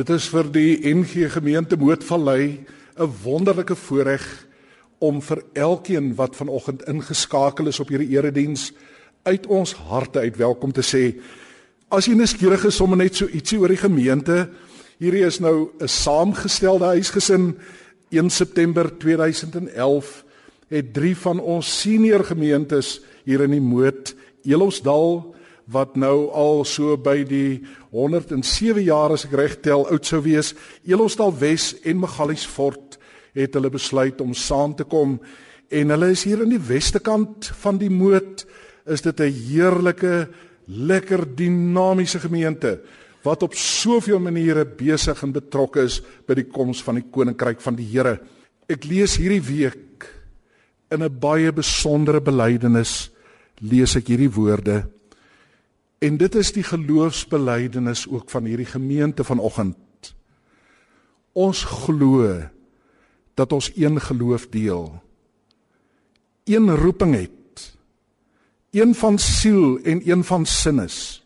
[0.00, 2.64] Dit is vir die NG Gemeente Moedvallei
[2.96, 4.46] 'n wonderlike voorreg
[4.98, 8.72] om vir elkeen wat vanoggend ingeskakel is op hierdie erediens
[9.22, 11.20] uit ons harte uit welkom te sê.
[11.90, 14.48] As jy nuuskierig is om net so ietsie oor die gemeente,
[14.98, 17.58] hierdie is nou 'n saamgestelde huisgesin
[18.08, 20.24] 1 September 2011
[20.68, 25.34] het drie van ons senior gemeentes hier in die Moed, Elosdal,
[25.70, 27.60] wat nou al so by die
[27.94, 30.52] 107 jaar as ek reg tel oud sou wees.
[30.88, 32.98] Elosdal Wes en Magaliesfort
[33.38, 35.18] het hulle besluit om saam te kom
[35.70, 38.44] en hulle is hier in die weste kant van die moot.
[38.86, 40.28] Is dit 'n heerlike,
[40.66, 42.80] lekker dinamiese gemeente
[43.22, 47.76] wat op soveel maniere besig en betrokke is by die koms van die koninkryk van
[47.76, 48.18] die Here.
[48.68, 50.06] Ek lees hierdie week
[50.90, 53.10] in 'n baie besondere belydenis
[53.60, 54.84] lees ek hierdie woorde
[56.00, 60.14] En dit is die geloofsbelijdenis ook van hierdie gemeente vanoggend.
[61.36, 62.40] Ons glo
[63.36, 65.02] dat ons een geloof deel.
[66.44, 67.76] Een roeping het.
[68.70, 71.20] Een van siel en een van sinnes.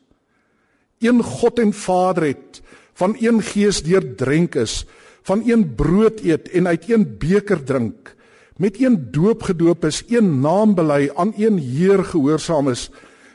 [0.98, 4.86] Een God en Vader het, van een gees deurdrenk is,
[5.22, 8.14] van een brood eet en uit een beker drink,
[8.56, 12.91] met een doop gedoop is, een naam bely, aan een Heer gehoorsaam is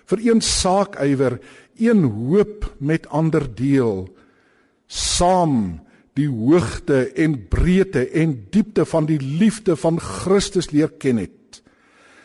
[0.10, 1.38] vir een saak ywer,
[1.80, 4.08] een hoop met ander deel,
[4.90, 5.80] saam
[6.18, 11.62] die hoogte en breedte en diepte van die liefde van Christus leer ken het.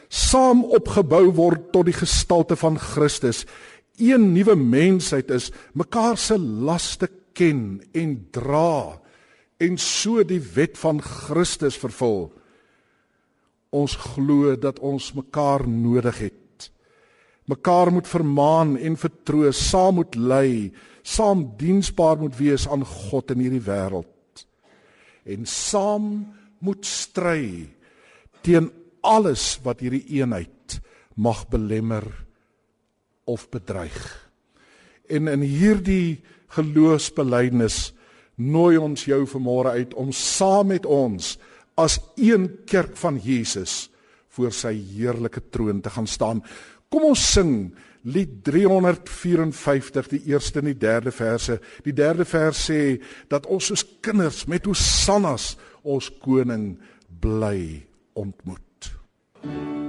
[0.09, 3.45] Saam opgebou word tot die gestalte van Christus.
[4.01, 9.01] Een nuwe mensheid is mekaar se laste ken en dra
[9.63, 12.33] en so die wet van Christus vervul.
[13.75, 16.44] Ons glo dat ons mekaar nodig het
[17.51, 20.73] mekaar moet vermaan en vertroos, saam moet lei,
[21.03, 24.45] saam diensbaar moet wees aan God in hierdie wêreld.
[25.25, 26.09] En saam
[26.65, 27.69] moet stry
[28.45, 28.71] teen
[29.05, 30.79] alles wat hierdie eenheid
[31.21, 32.05] mag belemmer
[33.29, 34.01] of bedreig.
[35.09, 36.23] En in hierdie
[36.57, 37.93] geloofsbelijdenis
[38.37, 41.37] nooi ons jou vanmôre uit om saam met ons
[41.81, 43.89] as een kerk van Jesus
[44.35, 46.43] voor sy heerlike troon te gaan staan.
[46.95, 47.73] Kom ons sing
[48.07, 51.57] lied 354 die eerste en die derde verse.
[51.83, 53.01] Die derde vers sê
[53.33, 56.77] dat ons soos kinders met hosannas ons koning
[57.19, 57.83] bly
[58.15, 58.61] ontmoet.
[59.43, 59.84] Thank you.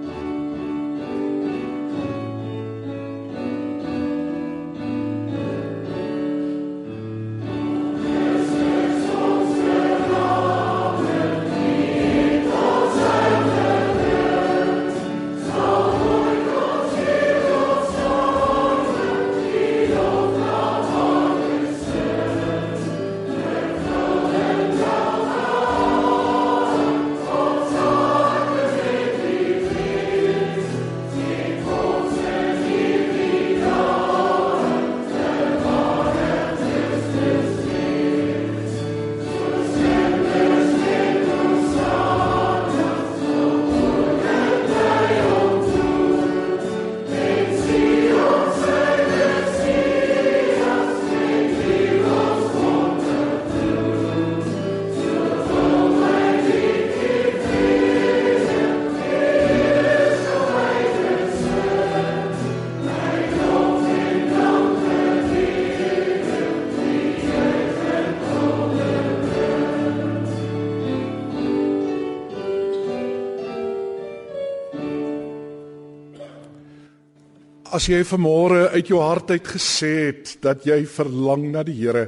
[77.75, 82.05] As jy vanmôre uit jou hart uit gesê het dat jy verlang na die Here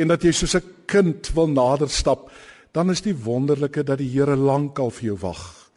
[0.00, 2.30] en dat jy soos 'n kind wil nader stap,
[2.72, 5.70] dan is die wonderlike dat die Here lankal vir jou wag.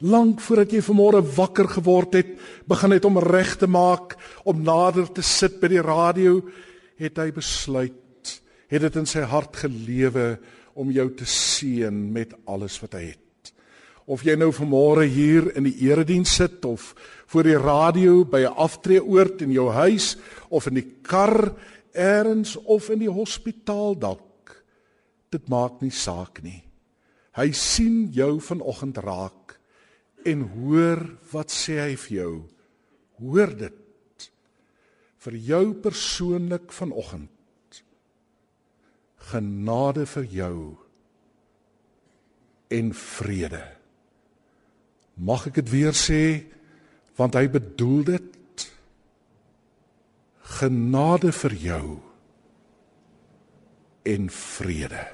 [0.00, 2.36] Lank voordat jy vanmôre wakker geword het,
[2.68, 6.42] begin het om reg te maak, om nader te sit by die radio,
[6.98, 10.38] het hy besluit, het dit in sy hart gelewe
[10.74, 13.24] om jou te seën met alles wat hy het
[14.06, 16.92] of jy nou vanmôre hier in die erediens sit of
[17.26, 20.16] voor die radio by 'n aftreeoord in jou huis
[20.48, 21.54] of in die kar
[21.92, 24.64] eers of in die hospitaal dalk.
[25.30, 26.62] Dit maak nie saak nie.
[27.34, 29.58] Hy sien jou vanoggend raak
[30.24, 32.34] en hoor wat sê hy vir jou.
[33.18, 34.30] Hoor dit
[35.24, 37.30] vir jou persoonlik vanoggend.
[39.30, 40.58] Genade vir jou
[42.74, 43.62] en vrede.
[45.16, 46.22] Mag ek dit weer sê
[47.18, 48.64] want hy bedoel dit
[50.58, 51.84] genade vir jou
[54.04, 55.04] en vrede.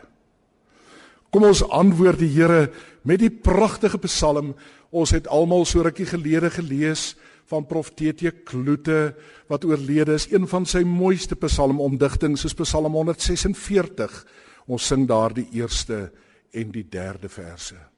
[1.31, 2.71] Kom ons antwoord die Here
[3.07, 4.55] met die pragtige Psalm.
[4.91, 7.13] Ons het almal so rukkie gelede gelees
[7.51, 9.15] van Prof TT Kloete
[9.51, 14.19] wat oorlede is, een van sy mooiste psalmomdigtings is Psalm 146.
[14.71, 16.09] Ons sing daar die eerste
[16.55, 17.90] en die derde verse.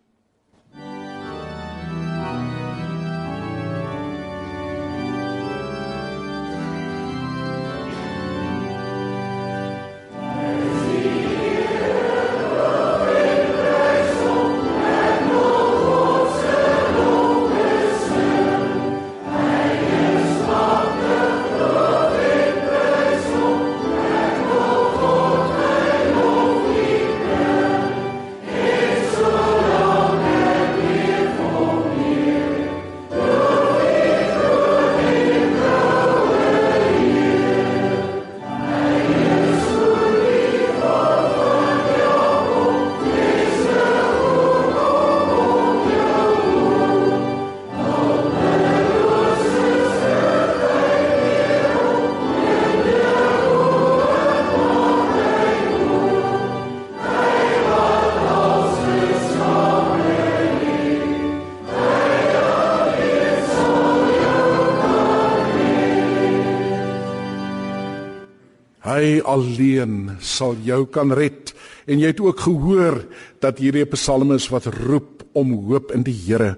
[69.12, 71.50] Hy alleen sal jou kan red.
[71.84, 73.02] En jy het ook gehoor
[73.44, 76.56] dat hierdie 'n psalm is wat roep om hoop in die Here.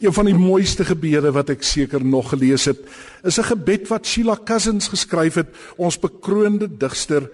[0.00, 2.78] Een van die mooiste gebede wat ek seker nog gelees het,
[3.22, 7.30] is 'n gebed wat Sheila Cousins geskryf het, ons bekroonde digster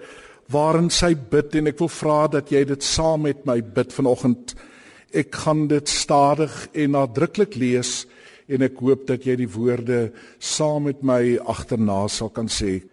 [0.47, 4.55] waarin sy bid en ek wil vra dat jy dit saam met my bid vanoggend.
[5.13, 8.05] Ek gaan dit stadig en nadruklik lees
[8.47, 12.83] en ek hoop dat jy die woorde saam met my agterna sal kan sê.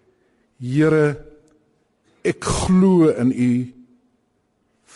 [0.60, 1.27] Here
[2.28, 3.52] Ek glo in U.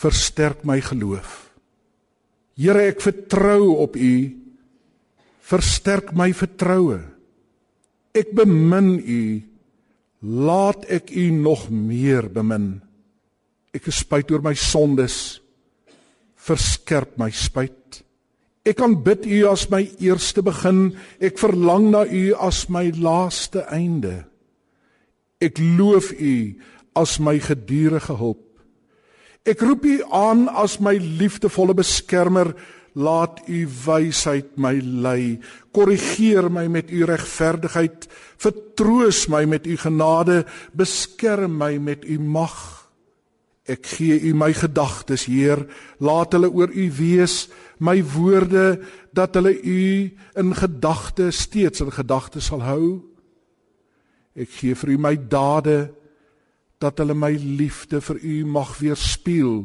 [0.03, 1.39] Versterk my geloof.
[2.59, 4.15] Here, ek vertrou op U.
[5.53, 7.01] Versterk my vertroue.
[8.13, 9.23] Ek bemin U.
[10.23, 12.75] Laat ek U nog meer bemin.
[13.73, 15.41] Ek is spyt oor my sondes.
[16.43, 18.03] Verskerp my spyt.
[18.63, 20.93] Ek kan bid U as my eerste begin.
[21.19, 24.21] Ek verlang na U as my laaste einde.
[25.43, 26.37] Ek loof U
[26.99, 28.43] as my gedurende hulp.
[29.43, 32.53] Ek roep U aan as my liefdevolle beskermer,
[32.95, 35.41] laat U wysheid my lei.
[35.73, 38.07] Korrigeer my met U regverdigheid,
[38.39, 40.43] vertroos my met U genade,
[40.77, 42.59] beskerm my met U mag.
[43.67, 45.65] Ek gee U my gedagtes, Heer,
[46.03, 47.47] laat hulle oor U wees,
[47.79, 48.83] my woorde
[49.15, 49.83] dat hulle U
[50.39, 52.87] in gedagte steeds in gedagte sal hou.
[54.39, 55.93] Ek gee vir U my dade,
[56.83, 59.63] dat hulle my liefde vir u mag weerspieël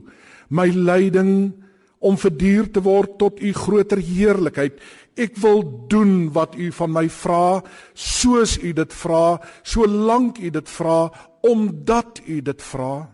[0.50, 1.52] my lyding
[2.00, 4.78] om verduur te word tot u groter heerlikheid.
[5.18, 7.64] Ek wil doen wat u van my vra
[7.98, 11.00] soos u dit vra solank u dit vra
[11.48, 13.10] omdat u dit vra.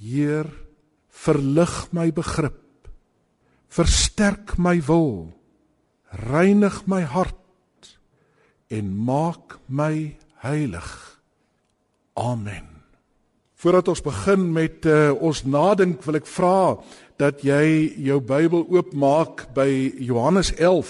[0.00, 0.46] Heer
[1.10, 2.56] verlig my begrip
[3.70, 5.30] versterk my wil
[6.30, 7.36] reinig my hart
[8.70, 10.90] en maak my heilig.
[12.18, 12.69] Amen
[13.60, 16.78] Voordat ons begin met uh, ons nadink, wil ek vra
[17.20, 19.68] dat jy jou Bybel oopmaak by
[20.00, 20.88] Johannes 11.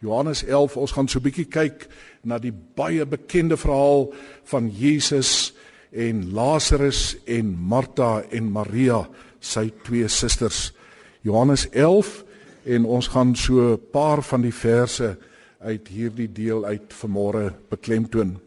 [0.00, 1.84] Johannes 11, ons gaan so 'n bietjie kyk
[2.24, 4.08] na die baie bekende verhaal
[4.48, 5.52] van Jesus
[5.92, 9.02] en Lazarus en Martha en Maria,
[9.40, 10.72] sy twee susters.
[11.20, 12.24] Johannes 11
[12.64, 15.18] en ons gaan so 'n paar van die verse
[15.60, 18.40] uit hierdie deel uit vanmôre beklemtoon.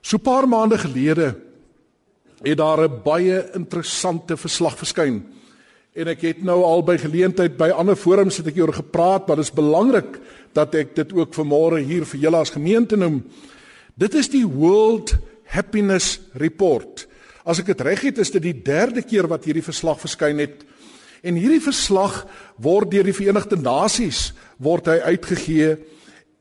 [0.00, 1.34] So 'n paar maande gelede
[2.44, 5.24] het daar 'n baie interessante verslag verskyn.
[5.94, 9.36] En ek het nou al by geleentheid by ander forums het ek oor gepraat, maar
[9.36, 10.18] dit is belangrik
[10.52, 13.22] dat ek dit ook vanmôre hier vir julle as gemeente noem.
[13.94, 17.06] Dit is die World Happiness Report.
[17.44, 20.64] As ek dit reg het, is dit die derde keer wat hierdie verslag verskyn het.
[21.22, 25.76] En hierdie verslag word deur die Verenigde Nasies word hy uitgegee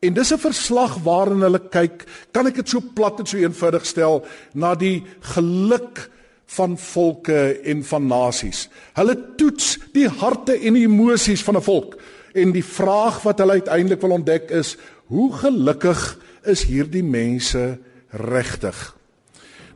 [0.04, 3.86] En dis 'n verslag waarin hulle kyk, kan ek dit so plat en so eenvoudig
[3.86, 6.10] stel, na die geluk
[6.46, 8.68] van volke en van nasies.
[8.94, 11.98] Hulle toets die harte en die emosies van 'n volk
[12.34, 17.78] en die vraag wat hulle uiteindelik wil ontdek is: hoe gelukkig is hierdie mense
[18.10, 18.96] regtig?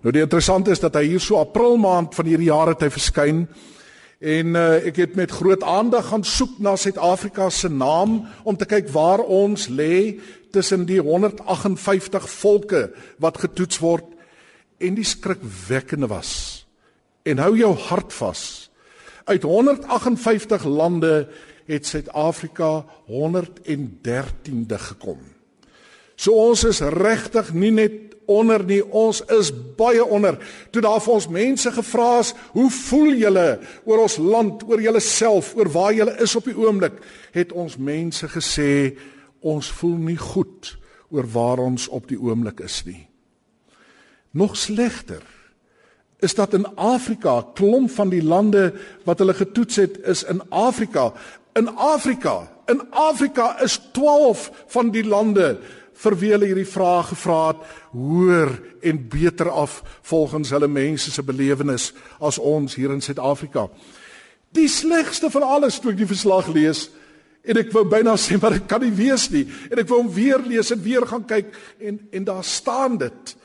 [0.02, 2.90] Nou die interessante is dat hy hier so April maand van hierdie jaar het hy
[2.90, 3.48] verskyn
[4.18, 8.66] En uh, ek het met groot aandag gaan soek na Suid-Afrika se naam om te
[8.66, 10.18] kyk waar ons lê
[10.52, 12.88] tussen die 158 volke
[13.22, 14.10] wat getoets word
[14.82, 16.66] en die skrikwekkende was
[17.28, 18.42] en hou jou hart vas.
[19.28, 21.28] Uit 158 lande
[21.68, 25.20] het Suid-Afrika 113de gekom.
[26.16, 30.38] So ons is regtig nie net onder nie, ons is baie onder.
[30.72, 35.56] Toe daar vir ons mense gevra is, "Hoe voel julle oor ons land, oor julleself,
[35.56, 36.94] oor waar julle is op die oomblik?"
[37.32, 38.98] het ons mense gesê,
[39.40, 40.78] "Ons voel nie goed
[41.10, 43.08] oor waar ons op die oomblik is nie."
[44.32, 45.24] Nog slegter
[46.20, 51.14] is dat in Afrika, klomp van die lande wat hulle getoets het, is in Afrika.
[51.54, 55.60] In Afrika, in Afrika is 12 van die lande
[55.98, 57.64] vir wie hulle hierdie vraag gevra het,
[57.98, 58.52] hoër
[58.86, 63.68] en beter af volgens hulle mense se belewenis as ons hier in Suid-Afrika.
[64.54, 66.88] Die slegste van alles toe ek die verslag lees
[67.48, 70.12] en ek wou byna sê maar dit kan nie wees nie en ek wou hom
[70.14, 73.36] weer lees en weer gaan kyk en en daar staan dit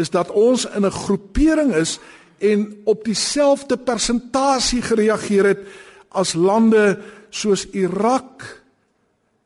[0.00, 1.98] is dat ons in 'n groepering is
[2.40, 5.62] en op dieselfde persentasie gereageer het
[6.08, 6.98] as lande
[7.30, 8.61] soos Irak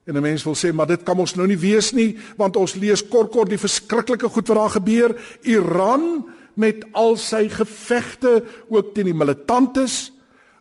[0.07, 2.75] En 'n mens wil sê, maar dit kan ons nou nie wees nie, want ons
[2.75, 5.17] lees kort kort die verskriklike goed wat daar gebeur.
[5.43, 10.13] Iran met al sy gevegte ook teen die militantes.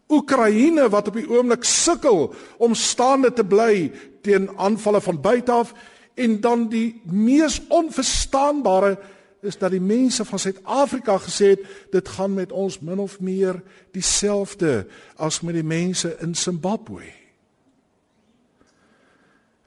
[0.10, 5.74] Oekraïne wat op die oomblik sukkel om staande te bly teen aanvalle van buite af
[6.16, 8.98] en dan die mees onverstaanbare
[9.42, 13.62] is dat die mense van Suid-Afrika gesê het dit gaan met ons min of meer
[13.92, 17.25] dieselfde as met die mense in Zimbabwe.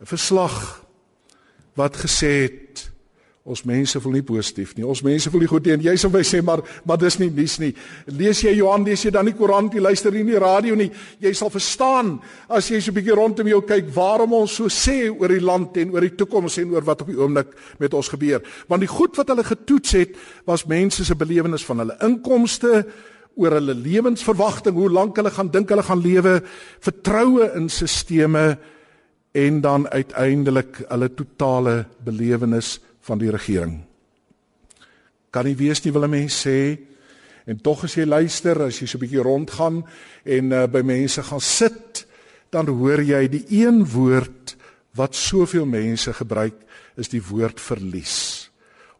[0.00, 0.84] 'n verslag
[1.74, 2.90] wat gesê het
[3.48, 4.84] ons mense voel nie positief nie.
[4.84, 5.72] Ons mense voel nie goed nie.
[5.78, 7.70] En jy sal by sê maar maar dis nie nuus nie.
[8.12, 10.90] Lees jy Johan, lees jy dan nie Koran, jy luister nie die radio nie.
[11.20, 15.08] Jy sal verstaan as jy so 'n bietjie rondom jou kyk waarom ons so sê
[15.08, 18.08] oor die land en oor die toekoms en oor wat op die oomblik met ons
[18.08, 18.42] gebeur.
[18.68, 22.86] Want die goed wat hulle getoets het was mense se belewenis van hulle inkomste
[23.34, 26.42] oor hulle lewensverwagting, hoe lank hulle gaan dink hulle gaan lewe,
[26.80, 28.58] vertroue in stelsels
[29.38, 33.78] en dan uiteindelik hulle totale belewenis van die regering.
[35.30, 36.78] Kan nie wees nie wil 'n mens sê
[37.46, 39.84] en tog as jy luister as jy so 'n bietjie rondgaan
[40.24, 42.06] en uh, by mense gaan sit
[42.50, 44.56] dan hoor jy die een woord
[44.94, 46.56] wat soveel mense gebruik
[46.96, 48.50] is die woord verlies.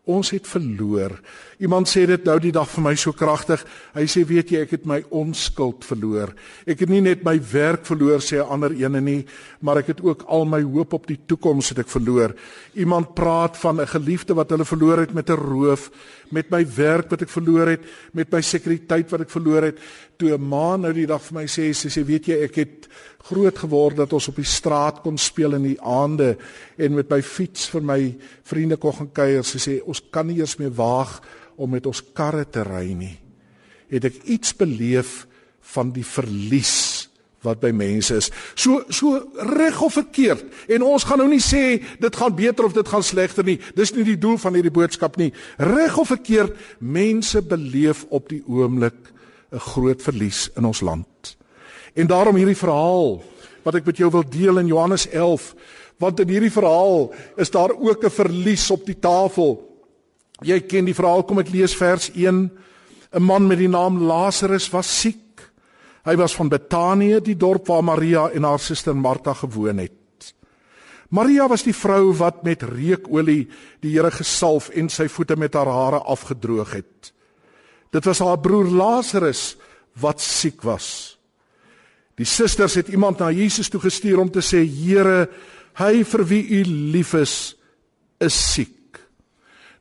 [0.05, 1.21] Ons het verloor.
[1.59, 3.65] Iemand sê dit nou die dag vir my so kragtig.
[3.97, 6.31] Hy sê weet jy ek het my onskuld verloor.
[6.63, 9.27] Ek het nie net my werk verloor sê 'n ander ene nie,
[9.61, 12.35] maar ek het ook al my hoop op die toekoms het ek verloor.
[12.77, 15.91] Iemand praat van 'n geliefde wat hulle verloor het met 'n roof,
[16.31, 17.81] met my werk wat ek verloor het,
[18.13, 19.79] met my sekuriteit wat ek verloor het.
[20.17, 22.89] Toe 'n ma nou die dag vir my sê sy sê weet jy ek het
[23.25, 26.37] groot geword dat ons op die straat kon speel in die aande
[26.79, 29.45] en met my fiets vir my vriende kon gaan kuier.
[29.45, 31.21] Sy sê ons kan nie eers meer waag
[31.59, 33.17] om met ons karre te ry nie.
[33.91, 35.27] Het ek iets beleef
[35.75, 37.09] van die verlies
[37.47, 38.31] wat by mense is.
[38.59, 39.21] So so
[39.55, 40.45] reg of verkeerd.
[40.71, 43.59] En ons gaan nou nie sê dit gaan beter of dit gaan slegter nie.
[43.79, 45.31] Dis nie die doel van hierdie boodskap nie.
[45.59, 48.99] Reg of verkeerd, mense beleef op die oomblik
[49.53, 51.37] 'n groot verlies in ons land.
[51.95, 53.23] En daarom hierdie verhaal
[53.65, 55.55] wat ek met jou wil deel in Johannes 11,
[55.99, 59.68] want in hierdie verhaal is daar ook 'n verlies op die tafel.
[60.47, 62.51] Jy ken die verhaal, kom ek lees vers 1.
[63.13, 65.41] 'n Man met die naam Lazarus was siek.
[66.05, 70.35] Hy was van Betanië, die dorp waar Maria en haar suster Martha gewoon het.
[71.11, 73.49] Maria was die vrou wat met reukolie
[73.81, 77.13] die Here gesalf en sy voete met haar hare afgedroog het.
[77.91, 79.57] Dit was haar broer Lazarus
[80.01, 81.19] wat siek was.
[82.15, 85.29] Die susters het iemand na Jesus toe gestuur om te sê: "Here,
[85.75, 87.57] hy vir wie u lief is,
[88.21, 88.78] is siek."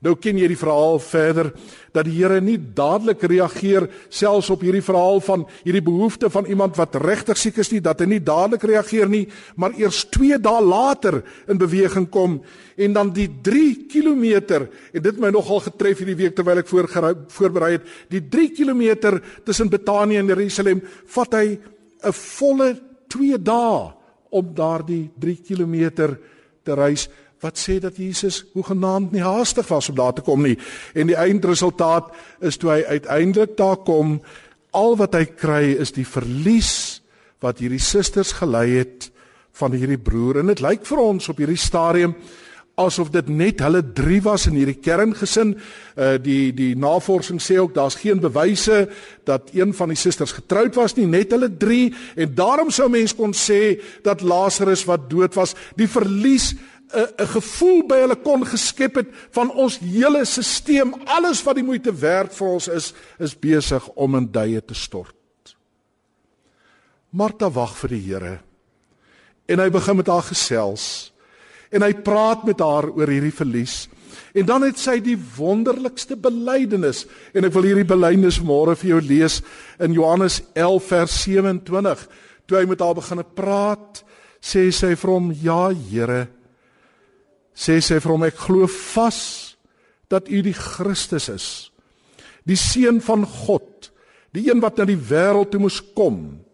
[0.06, 1.50] Nou ken jy die verhaal verder
[1.96, 6.78] dat die Here nie dadelik reageer selfs op hierdie verhaal van hierdie behoefte van iemand
[6.78, 9.24] wat regtig siek is nie dat hy nie dadelik reageer nie
[9.58, 12.38] maar eers 2 dae later in beweging kom
[12.78, 14.26] en dan die 3 km
[14.68, 16.92] en dit my nogal getref hierdie week terwyl ek voor
[17.34, 20.84] voorberei het die 3 km tussen Betanië en Jerusalem
[21.16, 22.76] vat hy 'n volle
[23.10, 23.94] 2 dae
[24.30, 26.18] om daardie 3 km
[26.64, 27.08] te reis
[27.42, 30.58] wat sê dat Jesus hoegenaamd nie haastig was om daar te kom nie.
[30.98, 32.10] En die eindresultaat
[32.42, 34.18] is toe hy uiteindelik daar kom,
[34.74, 37.02] al wat hy kry is die verlies
[37.42, 39.12] wat hierdie susters gelei het
[39.58, 40.42] van hierdie broer.
[40.42, 42.16] En dit lyk vir ons op hierdie stadium
[42.78, 45.56] asof dit net hulle drie was in hierdie kerngesin.
[45.98, 48.84] Uh die die navorsing sê ook daar's geen bewyse
[49.26, 53.16] dat een van die susters getroud was nie, net hulle drie en daarom sou mens
[53.18, 56.54] kon sê dat Lazarus wat dood was, die verlies
[56.94, 61.64] 'n 'n gevoel by hulle kon geskep het van ons hele stelsel, alles wat die
[61.64, 65.16] moeite werd vir ons is, is besig om in duie te stort.
[67.10, 68.40] Martha wag vir die Here.
[69.48, 71.14] En hy begin met haar gesels.
[71.72, 73.88] En hy praat met haar oor hierdie verlies.
[74.34, 79.02] En dan het sy die wonderlikste belydenis en ek wil hierdie belydenis môre vir jou
[79.02, 79.42] lees
[79.84, 82.08] in Johannes 11 vers 27.
[82.48, 84.04] Toe hy met haar begine praat,
[84.40, 86.37] sê sy vir hom: "Ja, Here."
[87.58, 89.58] Sê sy vir hom: "Ek glo vas
[90.12, 91.48] dat U die Christus is,
[92.46, 93.90] die seun van God,
[94.32, 96.46] die een wat na die wêreld toe moes kom."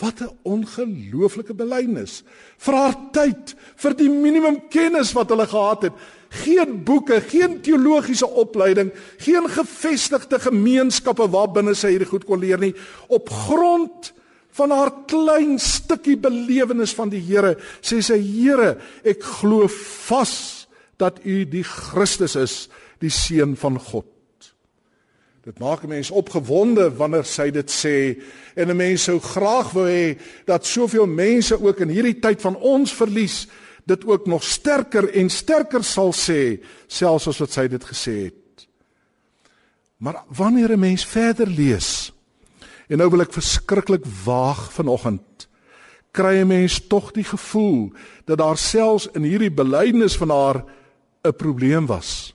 [0.00, 2.24] Wat 'n ongelooflike belydenis.
[2.58, 5.92] Vir haar tyd, vir die minimum kennis wat hulle gehad het,
[6.30, 12.74] geen boeke, geen teologiese opleiding, geen gevestigde gemeenskappe waarbinne sy hierdie goed kon leer nie,
[13.08, 14.12] op grond
[14.52, 19.68] van haar klein stukkie belewenis van die Here, sê sy Here, ek glo
[20.08, 20.34] vas
[21.00, 22.56] dat U die Christus is,
[23.02, 24.06] die seun van God.
[25.42, 28.22] Dit maak 'n mens opgewonde wanneer sy dit sê
[28.54, 32.56] en 'n mens sou graag wou hê dat soveel mense ook in hierdie tyd van
[32.56, 33.48] ons verlies
[33.84, 38.68] dit ook nog sterker en sterker sal sê selfs as wat sy dit gesê het.
[39.98, 42.11] Maar wanneer 'n mens verder lees
[42.88, 45.48] en nou wil ek verskriklik waag vanoggend
[46.12, 47.92] kry 'n mens tog die gevoel
[48.24, 50.64] dat daar selfs in hierdie belydenis van haar
[51.24, 52.34] 'n probleem was.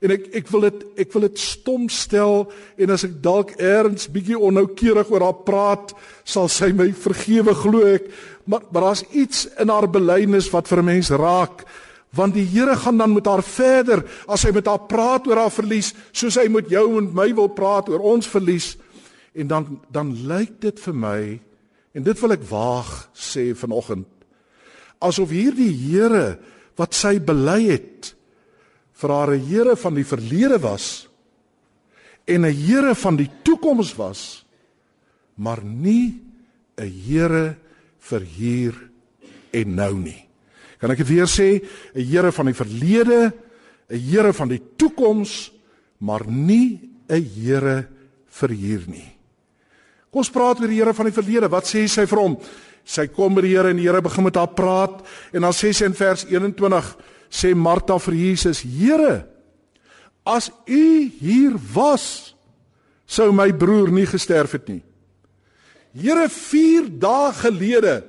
[0.00, 4.10] En ek ek wil dit ek wil dit stom stel en as ek dalk eers
[4.10, 5.94] bietjie onnoukeurig oor haar praat,
[6.24, 8.10] sal sy my vergewe glo ek.
[8.44, 11.64] Maar maar daar's iets in haar belydenis wat vir 'n mens raak
[12.14, 15.50] want die Here gaan dan met haar verder as hy met haar praat oor haar
[15.50, 18.76] verlies soos hy met jou en my wil praat oor ons verlies
[19.36, 21.20] en dan dan lyk dit vir my
[21.96, 24.08] en dit wil ek waag sê vanoggend
[25.00, 26.38] asof hierdie Here
[26.76, 28.14] wat sy bely het
[28.96, 31.08] vir haar 'n Here van die verlede was
[32.26, 34.44] en 'n Here van die toekoms was,
[35.34, 36.20] maar nie
[36.76, 37.56] 'n Here
[37.98, 38.74] vir hier
[39.52, 40.28] en nou nie.
[40.78, 41.62] Kan ek dit weer sê?
[41.94, 43.32] 'n Here van die verlede,
[43.88, 45.52] 'n Here van die toekoms,
[45.98, 47.88] maar nie 'n Here
[48.26, 49.15] vir hier nie.
[50.16, 51.48] Kom ons praat oor die Here van die verlede.
[51.52, 52.34] Wat sê sy vir hom?
[52.88, 55.74] Sy kom by die Here en die Here begin met haar praat en dan sê
[55.76, 56.88] sy in vers 21
[57.28, 59.26] sê Martha vir Jesus: "Here,
[60.24, 62.32] as U hier was,
[63.04, 64.80] sou my broer nie gesterf het nie.
[65.92, 68.00] Here, 4 dae gelede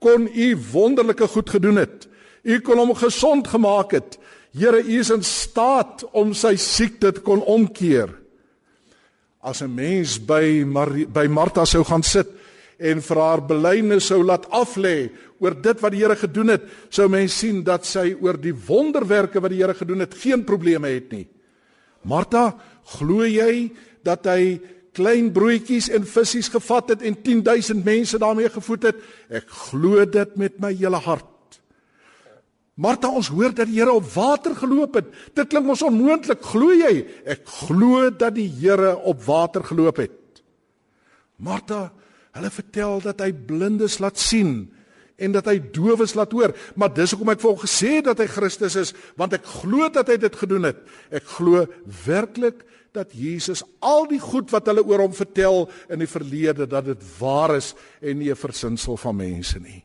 [0.00, 2.08] kon U wonderlike goed gedoen het.
[2.42, 4.16] U kon hom gesond gemaak het.
[4.56, 8.23] Here, U is in staat om sy siekte te kon omkeer."
[9.44, 12.28] As 'n mens by Mar by Martha sou gaan sit
[12.78, 17.08] en vir haar belydenis sou laat aflê oor dit wat die Here gedoen het, sou
[17.08, 21.12] mense sien dat sy oor die wonderwerke wat die Here gedoen het, geen probleme het
[21.12, 21.26] nie.
[22.04, 22.54] Martha,
[22.96, 23.70] glo jy
[24.04, 24.60] dat hy
[24.94, 28.96] klein broodjies en visse gevat het en 10000 mense daarmee gevoed het?
[29.28, 31.33] Ek glo dit met my hele hart.
[32.74, 35.10] Martha, ons hoor dat die Here op water geloop het.
[35.34, 36.42] Dit klink ons onmoontlik.
[36.42, 37.04] Glo jy?
[37.22, 40.42] Ek glo dat die Here op water geloop het.
[41.38, 41.92] Martha,
[42.34, 44.72] hulle vertel dat hy blindes laat sien
[45.22, 46.54] en dat hy dowes laat hoor.
[46.74, 49.86] Maar dis hoekom ek vir hom gesê het dat hy Christus is, want ek glo
[49.94, 50.80] dat hy dit gedoen het.
[51.14, 51.68] Ek glo
[52.06, 56.90] werklik dat Jesus al die goed wat hulle oor hom vertel in die verlede dat
[56.90, 59.84] dit waar is en nie 'n versinsel van mense nie.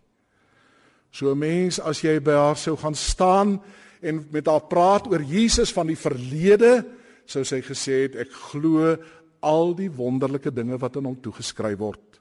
[1.11, 3.61] So 'n mens as jy by haar sou gaan staan
[4.01, 6.85] en met haar praat oor Jesus van die verlede,
[7.25, 8.97] sou sy gesê het ek glo
[9.41, 12.19] al die wonderlike dinge wat aan hom toegeskryf word.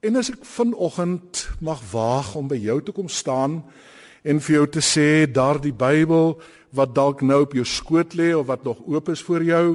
[0.00, 3.60] En as ek vanoggend mag waag om by jou te kom staan
[4.24, 6.38] en vir jou te sê daardie Bybel
[6.76, 9.66] wat dalk nou op jou skoot lê of wat nog oop is vir jou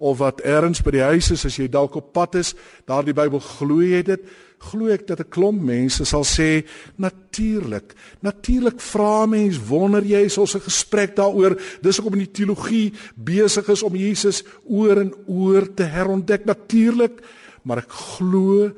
[0.00, 2.54] of wat ergens by die huis is as jy dalk op pad is,
[2.88, 4.22] daardie Bybel glo jy dit?
[4.60, 7.94] Glo ek dat 'n klomp mense sal sê natuurlik.
[8.20, 11.56] Natuurlik vra mens wonder jy is ons 'n gesprek daaroor.
[11.82, 17.22] Dis hoekom in die teologie besig is om Jesus oor en oor te herontdek natuurlik,
[17.64, 18.72] maar ek glo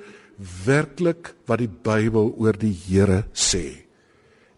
[0.64, 3.84] werklik wat die Bybel oor die Here sê.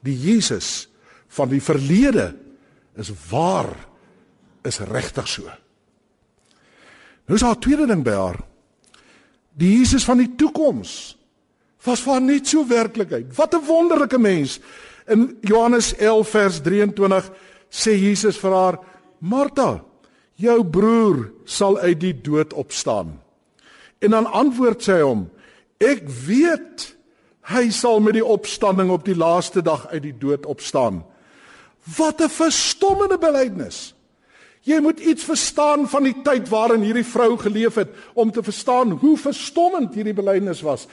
[0.03, 0.89] Die Jesus
[1.29, 2.37] van die verlede
[2.97, 3.75] is waar
[4.63, 5.43] is regtig so.
[7.27, 8.54] Nou is daar 'n tweede ding by haar.
[9.55, 11.17] Die Jesus van die toekoms
[11.85, 13.37] was vir haar net so werklikheid.
[13.37, 14.61] Wat 'n wonderlike mens.
[15.07, 17.31] In Johannes 11 vers 23
[17.71, 18.79] sê Jesus vir haar:
[19.19, 19.85] "Martha,
[20.35, 23.21] jou broer sal uit die dood opstaan."
[23.99, 25.31] En dan antwoord sy hom:
[25.79, 26.95] Ek weet
[27.45, 31.05] Hy sal met die opstanding op die laaste dag uit die dood opstaan.
[31.97, 33.94] Wat 'n verstommende belydenis.
[34.65, 38.97] Jy moet iets verstaan van die tyd waarin hierdie vrou geleef het om te verstaan
[39.03, 40.87] hoe verstommend hierdie belydenis was.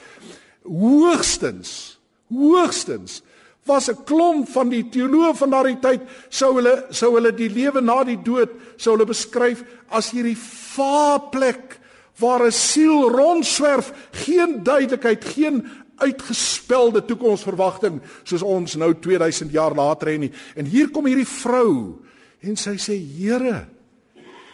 [0.62, 3.22] Hoogstens, hoogstens
[3.64, 7.80] was 'n klomp van die teoloë van daardie tyd sou hulle sou hulle die lewe
[7.80, 10.36] na die dood sou hulle beskryf as hierdie
[10.74, 11.78] vaarplek
[12.18, 20.08] waar 'n siel rondswerf, geen duidelikheid, geen uitgespelde toekomsverwagting soos ons nou 2000 jaar later
[20.08, 20.32] het nie.
[20.56, 22.02] En hier kom hierdie vrou
[22.42, 23.66] en sy sê: "Here,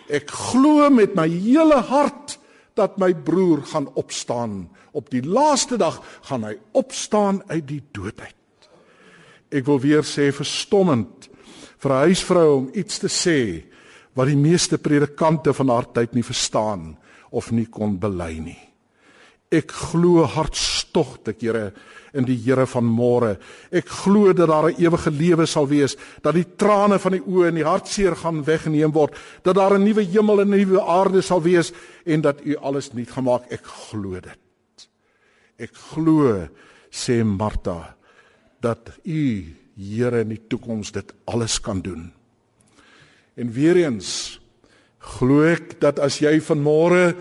[0.08, 2.38] ek glo met my hele hart
[2.74, 4.68] dat my broer gaan opstaan.
[4.92, 8.34] Op die laaste dag gaan hy opstaan uit die dood uit."
[9.50, 11.28] Ek wil weer sê verstommend
[11.78, 13.64] vir 'n huisvrou om iets te sê
[14.14, 16.96] wat die meeste predikante van haar tyd nie verstaan
[17.30, 18.58] of nie kon bely nie.
[19.50, 21.72] Ek glo hartstogtig, Here,
[22.12, 23.36] in die Here van môre.
[23.70, 27.48] Ek glo dat daar 'n ewige lewe sal wees, dat die trane van die oë
[27.48, 31.22] en die hartseer gaan weggeneem word, dat daar 'n nuwe hemel en 'n nuwe aarde
[31.22, 31.72] sal wees
[32.04, 33.50] en dat U alles nuut gemaak.
[33.50, 34.38] Ek glo dit.
[35.58, 36.48] Ek glo,
[36.90, 37.96] sê Martha,
[38.60, 42.12] dat U, Here, in die toekoms dit alles kan doen.
[43.36, 44.40] En weer eens
[44.98, 47.14] glo ek dat as jy van môre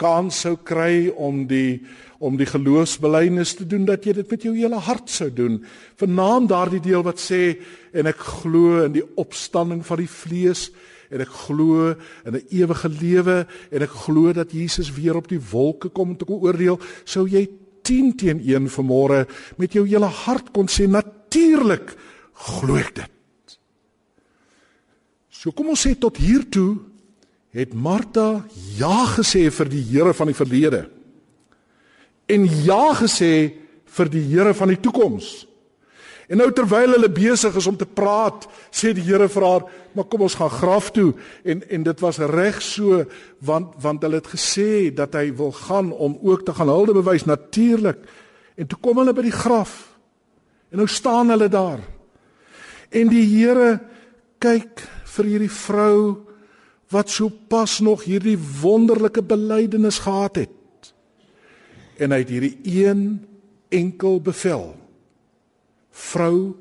[0.00, 1.82] kans sou kry om die
[2.20, 5.54] om die geloofsbelijdenis te doen dat jy dit met jou hele hart sou doen.
[5.96, 7.54] Vernaam daardie deel wat sê
[7.96, 10.66] en ek glo in die opstanding van die vlees
[11.08, 11.94] en ek glo
[12.28, 16.16] in 'n ewige lewe en ek glo dat Jesus weer op die wolke kom om
[16.16, 17.48] te oordeel, sou jy
[17.82, 21.96] 10 teen 1 vanmôre met jou hele hart kon sê natuurlik
[22.34, 23.10] glo ek dit.
[25.30, 26.89] So kom ons sê tot hier toe
[27.54, 28.44] het Martha
[28.78, 30.84] ja gesê vir die Here van die verlede
[32.30, 33.52] en ja gesê
[33.90, 35.30] vir die Here van die toekoms.
[36.30, 40.04] En nou terwyl hulle besig is om te praat, sê die Here vir haar, "Maar
[40.04, 43.04] kom ons gaan graf toe." En en dit was reg so
[43.40, 47.24] want want hulle het gesê dat hy wil gaan om ook te gaan hulde bewys
[47.24, 47.98] natuurlik.
[48.56, 49.98] En toe kom hulle by die graf.
[50.70, 51.80] En nou staan hulle daar.
[52.90, 53.80] En die Here
[54.38, 56.29] kyk vir hierdie vrou
[56.90, 60.92] wat so pas nog hierdie wonderlike belydenis gehad het.
[62.02, 63.02] En hy het hierdie een
[63.68, 64.74] enkel bevel.
[65.90, 66.56] Vrou,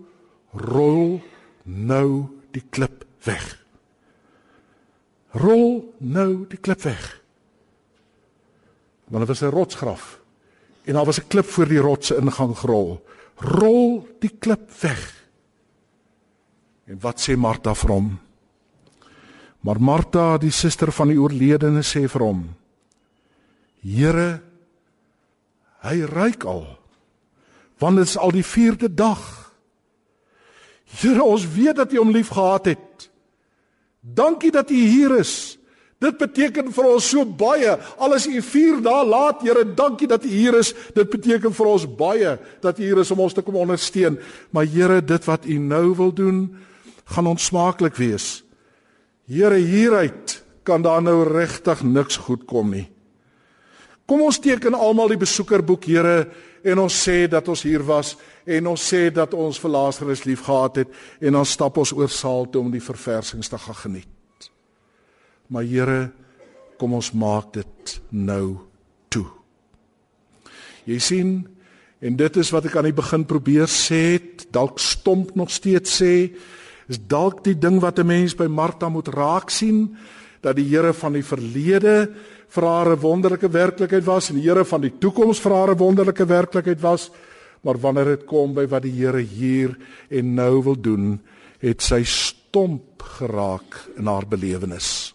[0.54, 1.18] rol
[1.64, 3.58] nou die klip weg.
[5.34, 7.22] Rol nou die klip weg.
[9.10, 10.20] Want dit was 'n rotsgraf
[10.84, 13.06] en daar was 'n klip voor die rots se ingang gerol.
[13.36, 15.26] Rol die klip weg.
[16.86, 18.20] En wat sê Martha vir hom?
[19.66, 22.44] Maar Martha, die suster van die oorledene, sê vir hom:
[23.84, 24.40] Here,
[25.84, 26.66] hy ryk al.
[27.80, 29.22] Want dit is al die 4de dag.
[31.00, 33.08] Here, ons weet dat U hom liefgehad het.
[34.00, 35.56] Dankie dat U hier is.
[36.00, 37.76] Dit beteken vir ons so baie.
[38.00, 40.74] Al is U 4 dae laat, Here, dankie dat U hier is.
[40.96, 44.20] Dit beteken vir ons baie dat U hier is om ons te kom ondersteun.
[44.56, 46.46] Maar Here, dit wat U nou wil doen,
[47.12, 48.40] gaan ons smaaklik wees.
[49.30, 52.88] Here hieruit kan daar nou regtig niks goed kom nie.
[54.10, 56.16] Kom ons teken almal die besoekerboek Here
[56.66, 58.16] en ons sê dat ons hier was
[58.50, 62.50] en ons sê dat ons vir Lazarus liefgehad het en dan stap ons oor saal
[62.50, 64.50] toe om die verversings te gaan geniet.
[65.54, 66.00] Maar Here,
[66.82, 68.58] kom ons maak dit nou
[69.14, 69.28] toe.
[70.90, 71.34] Jy sien
[72.02, 74.18] en dit is wat ek aan die begin probeer sê,
[74.50, 76.14] dalk stomp nog steeds sê,
[76.90, 79.96] is dalk die ding wat 'n mens by Martha moet raak sien
[80.42, 82.10] dat die Here van die verlede
[82.50, 85.78] vir haar 'n wonderlike werklikheid was en die Here van die toekoms vir haar 'n
[85.78, 87.12] wonderlike werklikheid was.
[87.62, 89.78] Maar wanneer dit kom by wat die Here hier
[90.10, 91.20] en nou wil doen
[91.60, 95.14] het sy stomp geraak in haar belewenis.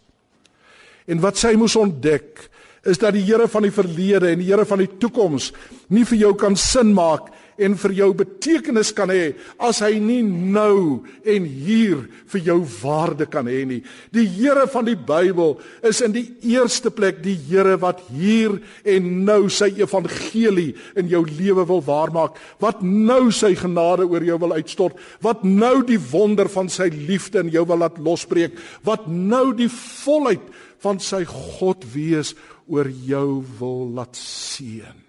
[1.07, 2.51] En wat sy moes ontdek
[2.85, 5.53] is dat die Here van die verlede en die Here van die toekoms
[5.89, 10.23] nie vir jou kan sin maak en vir jou betekenis kan hê as hy nie
[10.25, 13.81] nou en hier vir jou waarde kan hê nie.
[14.15, 19.11] Die Here van die Bybel is in die eerste plek die Here wat hier en
[19.27, 24.57] nou sy evangelie in jou lewe wil waarmaak, wat nou sy genade oor jou wil
[24.59, 29.53] uitstort, wat nou die wonder van sy liefde in jou wil laat losbreek, wat nou
[29.57, 30.45] die volheid
[30.85, 32.35] van sy God wees
[32.69, 35.04] oor jou wil laat seën.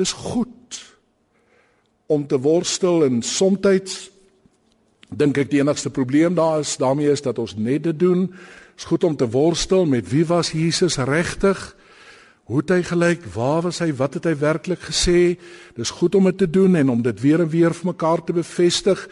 [0.00, 0.78] Dis goed
[2.08, 4.08] om te worstel en soms
[5.10, 8.28] dink ek die enigste probleem daar is daarmee is dat ons net dit doen.
[8.78, 11.58] Dis goed om te worstel met wie was Jesus regtig?
[12.50, 13.26] Hoe het hy gelyk?
[13.34, 13.92] Waar was hy?
[13.94, 15.36] Wat het hy werklik gesê?
[15.76, 18.34] Dis goed om dit te doen en om dit weer en weer vir mekaar te
[18.34, 19.04] bevestig.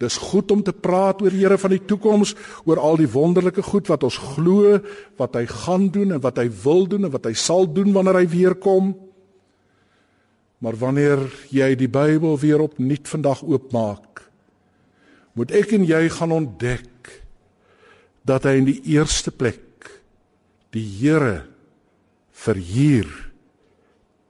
[0.00, 2.32] Dis goed om te praat oor die Here van die toekoms,
[2.64, 4.78] oor al die wonderlike goed wat ons glo,
[5.20, 8.22] wat hy gaan doen en wat hy wil doen en wat hy sal doen wanneer
[8.22, 8.94] hy weer kom.
[10.64, 11.20] Maar wanneer
[11.52, 14.24] jy die Bybel weer opnuut vandag oopmaak,
[15.36, 17.12] moet ek en jy gaan ontdek
[18.26, 19.62] dat hy in die eerste plek
[20.74, 21.44] die Here
[22.36, 23.12] vir hier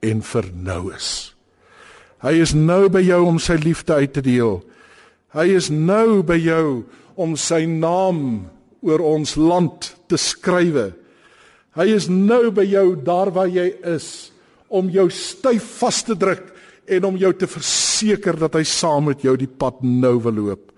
[0.02, 1.32] en vir nou is.
[2.22, 4.60] Hy is nou by jou om sy liefde uit te deel.
[5.36, 6.86] Hy is nou by jou
[7.16, 8.48] om sy naam
[8.84, 10.90] oor ons land te skrywe.
[11.76, 14.32] Hy is nou by jou daar waar jy is
[14.68, 16.48] om jou styf vas te druk
[16.86, 20.72] en om jou te verseker dat hy saam met jou die pad nou wil loop.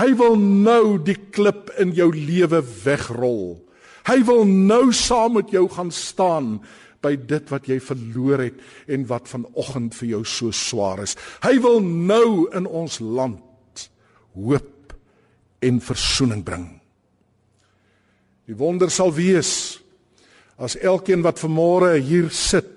[0.00, 3.60] Hy wil nou die klip in jou lewe wegrol.
[4.08, 6.56] Hy wil nou saam met jou gaan staan
[7.02, 11.16] by dit wat jy verloor het en wat vanoggend vir jou so swaar is.
[11.42, 13.88] Hy wil nou in ons land
[14.38, 14.94] hoop
[15.62, 16.66] en verzoening bring.
[18.50, 19.78] Die wonder sal wees
[20.62, 22.71] as elkeen wat vanmôre hier sit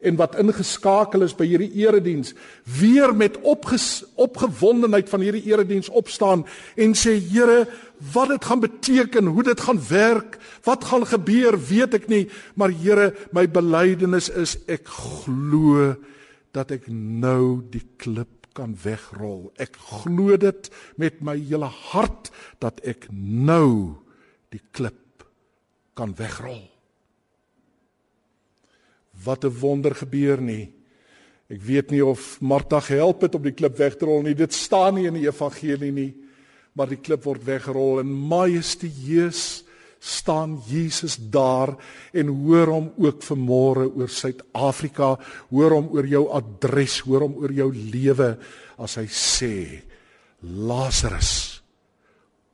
[0.00, 2.32] en wat ingeskakel is by hierdie erediens
[2.78, 6.46] weer met opges, opgewondenheid van hierdie erediens opstaan
[6.80, 7.66] en sê Here
[8.14, 12.24] wat dit gaan beteken, hoe dit gaan werk, wat gaan gebeur, weet ek nie,
[12.56, 15.92] maar Here, my belydenis is ek glo
[16.56, 19.50] dat ek nou die klip kan wegrol.
[19.60, 22.32] Ek glo dit met my hele hart
[22.62, 24.00] dat ek nou
[24.50, 25.28] die klip
[25.94, 26.69] kan wegrol.
[29.24, 30.72] Wat 'n wonder gebeur nie.
[31.50, 34.34] Ek weet nie of Martha gehelp het om die klip weg te rol nie.
[34.34, 36.14] Dit staan nie in die evangelie nie
[36.80, 39.64] maar die klip word weggerol en majestueus
[40.00, 41.74] staan Jesus daar
[42.16, 45.12] en hoor hom ook vanmôre oor Suid-Afrika,
[45.50, 48.30] hoor hom oor jou adres, hoor hom oor jou lewe
[48.80, 49.54] as hy sê
[50.40, 51.60] Lazarus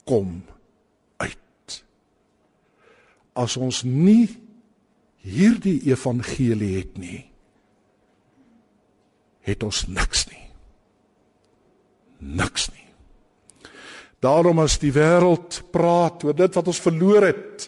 [0.07, 0.41] kom
[1.23, 1.79] uit.
[3.39, 4.27] As ons nie
[5.27, 7.23] hierdie evangelie het nie,
[9.47, 10.43] het ons niks nie.
[12.19, 12.87] Niks nie.
[14.25, 17.67] Daarom as die wêreld praat oor dit wat ons verloor het,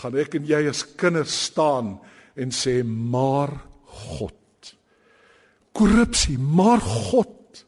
[0.00, 1.96] gaan ek en jy as kinders staan
[2.38, 3.52] en sê maar
[4.10, 4.36] God.
[5.76, 7.64] Korrupsie, maar God.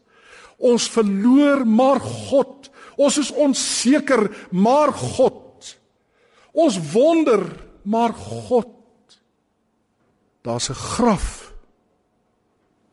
[0.62, 2.70] Ons verloor maar God.
[3.00, 5.72] Ons is onseker, maar God.
[6.52, 7.46] Ons wonder,
[7.82, 8.71] maar God.
[10.42, 11.55] Daar's 'n graf.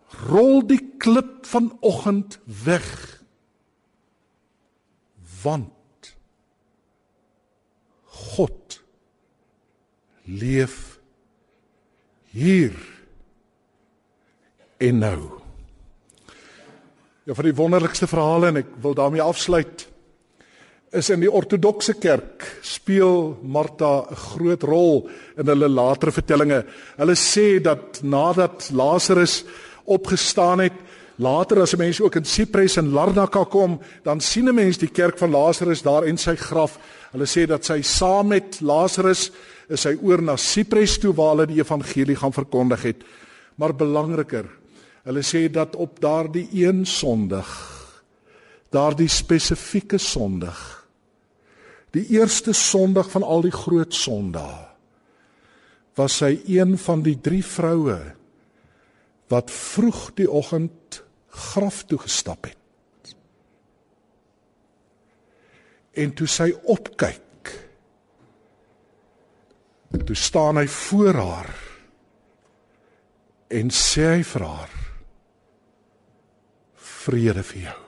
[0.09, 3.17] Rol die klip vanoggend weg
[5.43, 6.15] want
[8.05, 8.81] God
[10.23, 10.99] leef
[12.25, 12.75] hier
[14.77, 15.41] en nou.
[17.23, 19.88] Ja vir die wonderlikste verhale en ek wil daarmee afsluit
[20.91, 26.65] is in die ortodokse kerk speel Martha 'n groot rol in hulle latere vertellinge.
[26.97, 29.43] Hulle sê dat nadat Lazarus
[29.85, 30.73] opgestaan het,
[31.19, 34.87] Later as 'n mens ook in Cyprus en Larnaca kom, dan sien 'n mens die
[34.89, 36.79] kerk van Lazarus daar en sy graf.
[37.11, 39.31] Hulle sê dat sy saam met Lazarus
[39.67, 43.03] is hy oor na Cyprus toe waar hulle die evangelie gaan verkondig het.
[43.55, 44.45] Maar belangriker,
[45.03, 47.47] hulle sê dat op daardie een Sondag,
[48.69, 50.78] daardie spesifieke Sondag,
[51.95, 54.67] die eerste Sondag van al die groot Sondae,
[55.97, 57.99] was sy een van die drie vroue
[59.29, 63.13] wat vroeg die oggend graf toe gestap het.
[65.99, 67.51] En toe sy opkyk,
[70.05, 71.51] toe staan hy voor haar
[73.49, 74.73] en sê hy vir haar:
[76.89, 77.79] Vrede vir jou.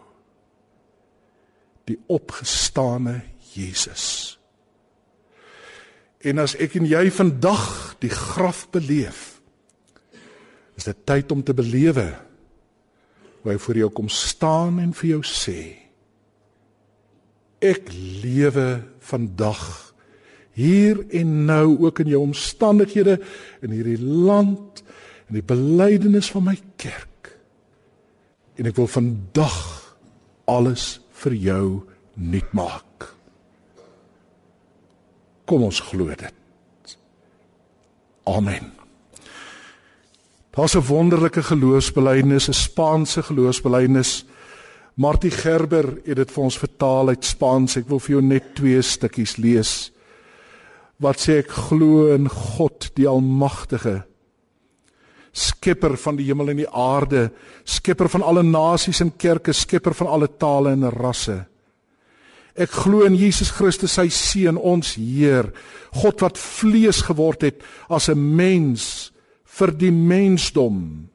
[1.90, 3.16] Die opgestane
[3.54, 4.38] Jesus.
[6.22, 9.42] En as ek en jy vandag die graf beleef,
[10.78, 12.08] is dit tyd om te belewe
[13.42, 15.60] hoe hy voor jou kom staan en vir jou sê
[17.62, 17.92] ek
[18.24, 19.62] lewe vandag
[20.58, 23.20] hier en nou ook in jou omstandighede
[23.62, 24.82] in hierdie land
[25.30, 27.34] en die belydenis van my kerk
[28.58, 29.60] en ek wil vandag
[30.50, 31.66] alles vir jou
[32.18, 32.91] nuut maak
[35.52, 36.98] kom ons glo dit
[38.32, 38.72] amen
[40.52, 44.26] Daar's 'n wonderlike geloofsbelijdenis, 'n Spaanse geloofsbelijdenis.
[44.94, 47.76] Martie Gerber het dit vir ons vertaal uit Spaans.
[47.76, 49.92] Ek wil vir jou net twee stukkies lees.
[51.00, 54.04] Wat sê ek glo in God die Almagtige,
[55.32, 57.32] skepper van die hemel en die aarde,
[57.64, 61.46] skepper van alle nasies en kerke, skepper van alle tale en rasse.
[62.56, 65.52] Ek glo in Jesus Christus, sy seun, ons Heer,
[66.02, 69.12] God wat vlees geword het as 'n mens
[69.46, 71.10] vir die mensdom.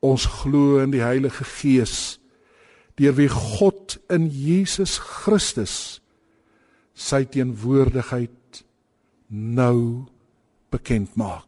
[0.00, 2.18] Ons glo in die Heilige Gees,
[2.96, 6.00] deur wie God in Jesus Christus
[6.94, 8.64] sy teenwoordigheid
[9.28, 10.04] nou
[10.70, 11.46] bekend maak.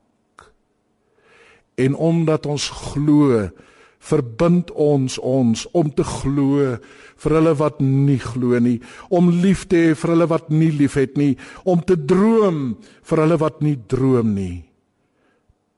[1.75, 3.51] En omdat ons glo,
[3.99, 6.77] verbind ons ons om te glo
[7.17, 11.19] vir hulle wat nie glo nie, om lief te hê vir hulle wat nie liefhet
[11.21, 14.65] nie, om te droom vir hulle wat nie droom nie.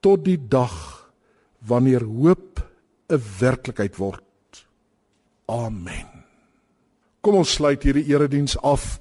[0.00, 0.74] Tot die dag
[1.66, 2.60] wanneer hoop
[3.10, 4.22] 'n werklikheid word.
[5.48, 6.06] Amen.
[7.20, 8.98] Kom ons sluit hierdie erediens af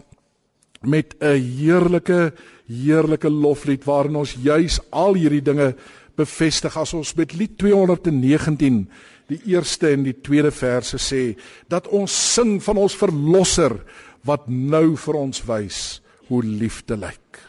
[0.82, 2.34] met 'n heerlike
[2.68, 5.76] heerlike loflied waarin ons juis al hierdie dinge
[6.18, 8.88] bevestig as ons met lied 219
[9.32, 11.36] die eerste en die tweede verse sê
[11.72, 13.80] dat ons sing van ons verlosser
[14.26, 15.82] wat nou vir ons wys
[16.30, 17.42] hoe liefde lyk.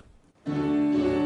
[0.46, 1.25] Like.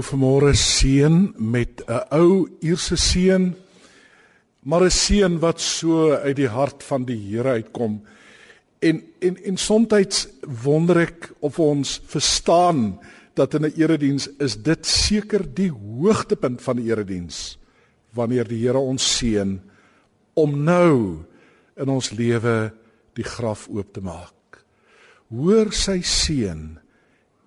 [0.00, 3.54] Jou vanmôre seën met 'n ou Ierse seën,
[4.62, 8.02] maar 'n seën wat so uit die hart van die Here uitkom.
[8.80, 10.28] En en en soms
[10.62, 12.98] wonder ek of ons verstaan
[13.34, 17.58] dat in 'n erediens is dit seker die hoogtepunt van die erediens
[18.14, 19.60] wanneer die Here ons seën
[20.34, 21.24] om nou
[21.76, 22.72] in ons lewe
[23.14, 24.64] die graf oop te maak.
[25.28, 26.78] Hoor sy seën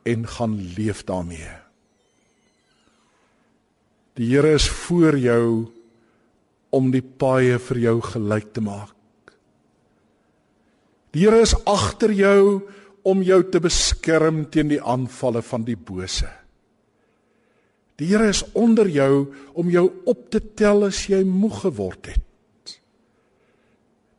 [0.04, 1.63] en gaan leef daarmee.
[4.20, 5.48] Die Here is voor jou
[6.74, 8.94] om die paaie vir jou gelyk te maak.
[11.14, 12.62] Die Here is agter jou
[13.06, 16.30] om jou te beskerm teen die aanvalle van die bose.
[17.98, 22.78] Die Here is onder jou om jou op te tel as jy moeg geword het.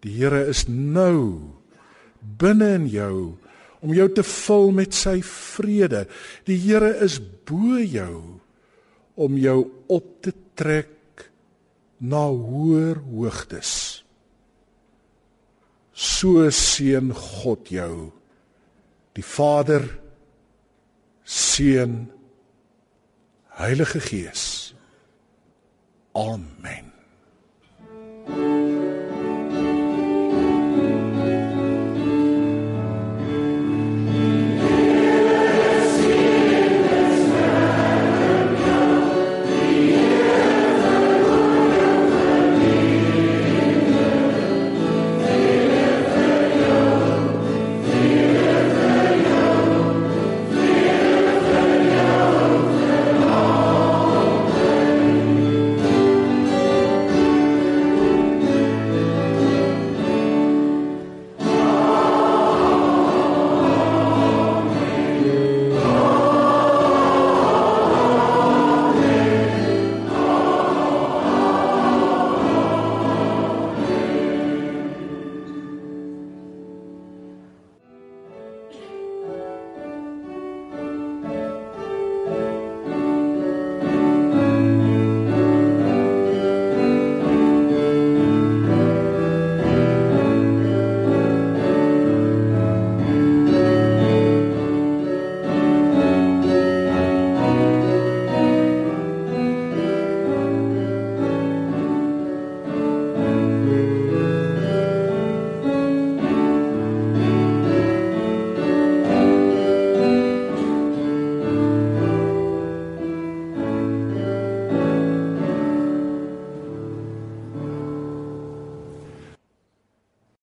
[0.05, 1.55] Die Here is nou
[2.21, 3.17] binne in jou
[3.85, 6.05] om jou te vul met sy vrede.
[6.49, 8.34] Die Here is bo jou
[9.15, 11.31] om jou op te trek
[12.03, 14.05] na hoër hoogtes.
[15.95, 18.11] So seën God jou.
[19.15, 19.87] Die Vader,
[21.25, 22.11] Seun,
[23.55, 24.75] Heilige Gees.
[26.13, 26.94] Amen.